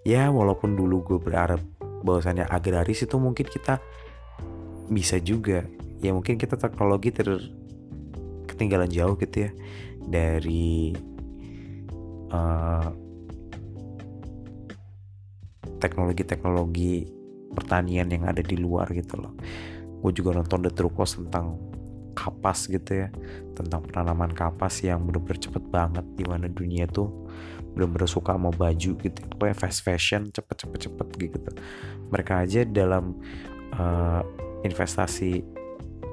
Ya 0.02 0.28
walaupun 0.28 0.74
dulu 0.74 1.06
gue 1.06 1.18
berharap 1.22 1.62
bahwasannya 2.02 2.48
agraris 2.50 3.06
itu 3.06 3.16
mungkin 3.16 3.46
kita 3.46 3.78
bisa 4.90 5.22
juga. 5.22 5.62
Ya 6.02 6.10
mungkin 6.10 6.34
kita 6.34 6.58
teknologi 6.58 7.14
ter 7.14 7.28
ketinggalan 8.50 8.90
jauh 8.90 9.14
gitu 9.14 9.46
ya. 9.46 9.50
Dari 10.10 10.96
uh, 12.34 12.88
teknologi-teknologi 15.78 17.06
pertanian 17.54 18.10
yang 18.10 18.26
ada 18.26 18.42
di 18.42 18.58
luar 18.58 18.90
gitu 18.90 19.20
loh. 19.20 19.32
Gue 20.00 20.12
juga 20.16 20.34
nonton 20.34 20.64
The 20.64 20.72
True 20.72 20.92
Cost 20.92 21.20
tentang 21.20 21.69
kapas 22.20 22.68
gitu 22.68 23.06
ya. 23.06 23.08
Tentang 23.56 23.80
penanaman 23.88 24.36
kapas 24.36 24.84
yang 24.84 25.08
bener-bener 25.08 25.40
cepet 25.40 25.64
banget 25.72 26.04
di 26.20 26.24
mana 26.28 26.46
dunia 26.52 26.84
tuh 26.84 27.08
bener-bener 27.70 28.10
suka 28.10 28.34
mau 28.34 28.50
baju 28.50 28.98
gitu 28.98 29.18
pokoknya 29.30 29.54
fast 29.54 29.86
fashion 29.86 30.28
cepet-cepet-cepet 30.34 31.08
gitu. 31.16 31.38
Mereka 32.10 32.44
aja 32.44 32.60
dalam 32.66 33.16
uh, 33.78 34.20
investasi 34.66 35.40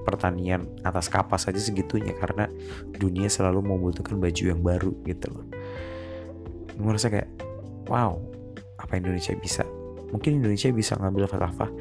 pertanian 0.07 0.63
atas 0.87 1.11
kapas 1.11 1.51
aja 1.51 1.59
segitunya 1.59 2.15
karena 2.15 2.47
dunia 2.95 3.27
selalu 3.27 3.59
membutuhkan 3.59 4.15
baju 4.15 4.43
yang 4.47 4.61
baru 4.63 4.95
gitu 5.03 5.27
loh. 5.35 5.45
Gue 6.77 6.85
merasa 6.87 7.11
kayak 7.11 7.27
wow 7.91 8.15
apa 8.77 9.01
Indonesia 9.01 9.33
bisa 9.35 9.67
mungkin 10.11 10.39
Indonesia 10.39 10.71
bisa 10.71 10.95
ngambil 10.99 11.27
falsafah. 11.27 11.71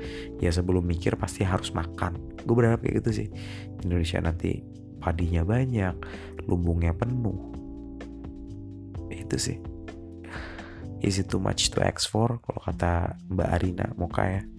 Ya 0.43 0.51
sebelum 0.51 0.83
mikir 0.87 1.15
pasti 1.19 1.47
harus 1.47 1.71
makan. 1.73 2.19
Gue 2.43 2.55
berharap 2.55 2.83
kayak 2.83 3.03
gitu 3.05 3.25
sih. 3.25 3.29
Indonesia 3.87 4.19
nanti 4.23 4.63
padinya 4.99 5.47
banyak 5.47 5.95
lumbungnya 6.47 6.95
penuh. 6.95 7.39
Itu 9.13 9.37
sih. 9.39 9.59
Is 11.05 11.21
it 11.21 11.29
too 11.29 11.39
much 11.39 11.71
to 11.77 11.85
ask 11.85 12.09
for? 12.09 12.41
Kalau 12.43 12.61
kata 12.65 13.21
Mbak 13.31 13.49
Arina 13.53 13.87
Moka 13.95 14.25
ya. 14.25 14.43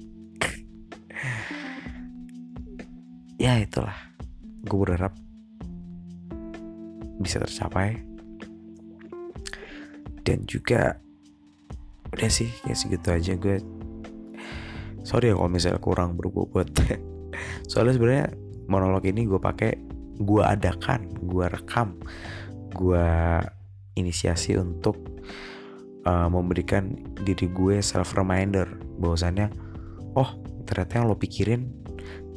Ya 3.38 3.54
itulah. 3.62 3.94
Gue 4.66 4.82
berharap 4.82 5.14
bisa 7.22 7.38
tercapai. 7.38 8.02
Dan 10.26 10.42
juga 10.50 10.98
udah 12.14 12.30
sih 12.32 12.50
kayak 12.64 12.78
segitu 12.78 13.08
aja. 13.12 13.34
Gue 13.36 13.60
sorry 15.04 15.32
ya 15.32 15.36
kalau 15.36 15.52
misalnya 15.52 15.82
kurang 15.82 16.20
berbobot. 16.20 16.68
Soalnya 17.72 17.94
sebenarnya 17.96 18.28
monolog 18.68 19.04
ini 19.08 19.24
gue 19.24 19.40
pakai 19.40 19.76
gue 20.18 20.44
adakan 20.44 21.14
gue 21.24 21.46
rekam 21.46 21.94
gue 22.74 23.08
inisiasi 23.98 24.58
untuk 24.58 24.98
uh, 26.06 26.30
memberikan 26.30 26.94
diri 27.24 27.50
gue 27.50 27.80
self 27.82 28.16
reminder. 28.16 28.68
Bahwasannya 29.00 29.48
oh 30.18 30.30
ternyata 30.68 31.02
yang 31.02 31.06
lo 31.08 31.16
pikirin 31.16 31.72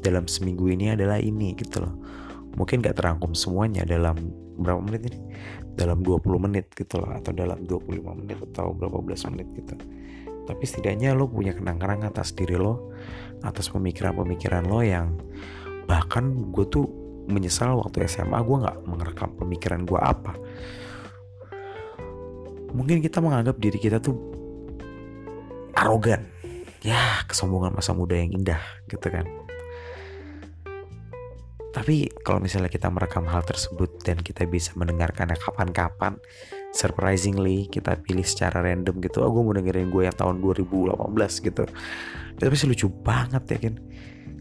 dalam 0.01 0.25
seminggu 0.25 0.71
ini 0.73 0.93
adalah 0.97 1.21
ini 1.21 1.53
gitu 1.59 1.85
loh. 1.85 1.95
Mungkin 2.57 2.83
gak 2.83 2.99
terangkum 2.99 3.37
semuanya 3.37 3.87
dalam 3.87 4.17
berapa 4.61 4.81
menit 4.81 5.03
ini? 5.09 5.19
Dalam 5.75 6.05
20 6.05 6.45
menit 6.45 6.69
gitu 6.77 7.01
loh 7.01 7.17
atau 7.17 7.33
dalam 7.33 7.65
25 7.65 8.21
menit 8.21 8.39
atau 8.53 8.77
berapa 8.77 9.01
belas 9.01 9.25
menit 9.27 9.49
gitu. 9.57 9.75
Tapi 10.45 10.63
setidaknya 10.67 11.17
lo 11.17 11.27
punya 11.31 11.57
kenang-kenang 11.57 12.05
atas 12.05 12.37
diri 12.37 12.55
lo 12.61 12.93
atas 13.41 13.73
pemikiran-pemikiran 13.73 14.69
lo 14.69 14.85
yang 14.85 15.17
bahkan 15.89 16.53
gue 16.53 16.67
tuh 16.69 16.87
menyesal 17.31 17.81
waktu 17.81 18.05
SMA 18.05 18.37
gue 18.45 18.57
nggak 18.61 18.79
merekam 18.85 19.31
pemikiran 19.41 19.83
gue 19.89 20.01
apa. 20.01 20.37
Mungkin 22.71 23.03
kita 23.03 23.19
menganggap 23.19 23.59
diri 23.59 23.79
kita 23.81 23.99
tuh 23.99 24.15
arogan. 25.75 26.29
Ya 26.81 27.25
kesombongan 27.29 27.77
masa 27.77 27.93
muda 27.93 28.17
yang 28.17 28.33
indah 28.33 28.61
gitu 28.89 29.13
kan 29.13 29.29
tapi 31.71 32.11
kalau 32.27 32.43
misalnya 32.43 32.67
kita 32.67 32.91
merekam 32.91 33.23
hal 33.31 33.47
tersebut 33.47 34.03
dan 34.03 34.19
kita 34.19 34.43
bisa 34.43 34.75
mendengarkannya 34.75 35.39
kapan-kapan, 35.39 36.19
surprisingly 36.75 37.71
kita 37.71 37.95
pilih 38.03 38.27
secara 38.27 38.59
random 38.59 38.99
gitu. 38.99 39.23
Oh 39.23 39.31
gue 39.31 39.43
mau 39.43 39.55
dengerin 39.55 39.87
gue 39.87 40.03
yang 40.11 40.17
tahun 40.19 40.43
2018 40.43 40.99
gitu. 41.47 41.65
Itu 42.35 42.43
pasti 42.51 42.67
lucu 42.67 42.87
banget 42.91 43.43
ya 43.55 43.59
kan. 43.71 43.75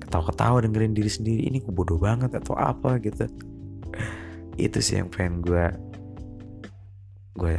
Ketawa-ketawa 0.01 0.57
dengerin 0.65 0.97
diri 0.97 1.11
sendiri. 1.11 1.41
Ini 1.53 1.61
gue 1.61 1.73
bodoh 1.73 2.01
banget 2.01 2.33
atau 2.33 2.57
apa 2.57 2.97
gitu. 2.97 3.29
Itu 4.57 4.81
sih 4.81 4.97
yang 4.97 5.13
pengen 5.13 5.45
gue 5.45 5.65
gue 7.37 7.57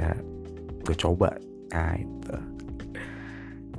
gue 0.83 0.97
coba. 0.99 1.39
Nah 1.71 1.95
itu. 1.95 2.37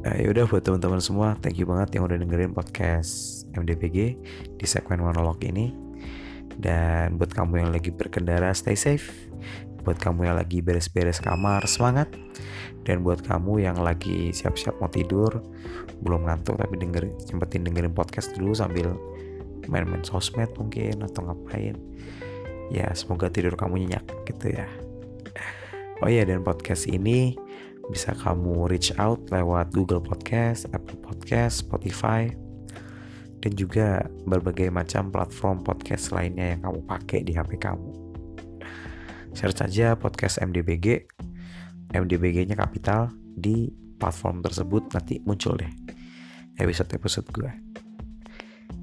Nah, 0.01 0.17
yaudah 0.17 0.49
buat 0.49 0.65
teman-teman 0.65 0.97
semua, 0.97 1.37
thank 1.45 1.61
you 1.61 1.69
banget 1.69 1.93
yang 1.93 2.09
udah 2.09 2.17
dengerin 2.17 2.57
podcast 2.57 3.40
MDPG 3.55 3.97
di 4.57 4.65
segmen 4.65 5.03
monolog 5.03 5.39
ini. 5.43 5.71
Dan 6.61 7.17
buat 7.17 7.31
kamu 7.31 7.63
yang 7.65 7.69
lagi 7.71 7.89
berkendara, 7.89 8.51
stay 8.53 8.75
safe. 8.77 9.09
Buat 9.81 9.97
kamu 9.97 10.29
yang 10.29 10.37
lagi 10.37 10.61
beres-beres 10.61 11.23
kamar, 11.23 11.65
semangat. 11.65 12.11
Dan 12.85 13.01
buat 13.01 13.25
kamu 13.25 13.65
yang 13.65 13.77
lagi 13.81 14.29
siap-siap 14.33 14.77
mau 14.77 14.89
tidur, 14.89 15.41
belum 16.01 16.25
ngantuk 16.29 16.57
tapi 16.57 16.75
denger, 16.81 17.13
sempetin 17.21 17.65
dengerin 17.65 17.93
podcast 17.93 18.33
dulu 18.33 18.53
sambil 18.57 18.93
main-main 19.69 20.01
sosmed 20.01 20.49
mungkin 20.57 21.05
atau 21.05 21.29
ngapain. 21.29 21.77
Ya 22.73 22.89
semoga 22.97 23.29
tidur 23.29 23.53
kamu 23.53 23.85
nyenyak 23.85 24.05
gitu 24.25 24.53
ya. 24.53 24.65
Oh 26.01 26.09
iya 26.09 26.25
dan 26.25 26.41
podcast 26.41 26.89
ini 26.89 27.37
bisa 27.93 28.17
kamu 28.17 28.65
reach 28.65 28.89
out 28.97 29.21
lewat 29.29 29.69
Google 29.75 30.01
Podcast, 30.01 30.65
Apple 30.73 30.97
Podcast, 30.97 31.61
Spotify, 31.61 32.33
dan 33.41 33.51
juga 33.57 34.05
berbagai 34.29 34.69
macam 34.69 35.09
platform 35.09 35.65
podcast 35.65 36.13
lainnya 36.13 36.55
yang 36.55 36.61
kamu 36.61 36.79
pakai 36.85 37.19
di 37.25 37.33
HP 37.33 37.57
kamu. 37.57 37.89
Search 39.33 39.57
saja 39.57 39.97
podcast 39.97 40.37
MDBG, 40.39 41.09
MDBG-nya 41.91 42.55
kapital 42.55 43.09
di 43.33 43.73
platform 43.97 44.45
tersebut 44.45 44.93
nanti 44.93 45.21
muncul 45.25 45.57
deh 45.57 45.71
episode-episode 46.61 47.27
gue. 47.33 47.51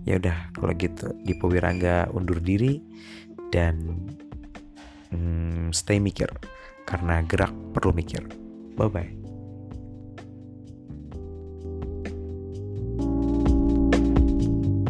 Ya 0.08 0.16
udah 0.16 0.50
kalau 0.56 0.72
gitu 0.74 1.12
di 1.22 1.36
Powirangga 1.36 2.08
undur 2.16 2.40
diri 2.40 2.80
dan 3.52 4.08
hmm, 5.12 5.70
stay 5.70 6.00
mikir 6.00 6.28
karena 6.88 7.20
gerak 7.28 7.52
perlu 7.76 7.92
mikir. 7.92 8.24
Bye 8.74 8.88
bye. 8.88 9.17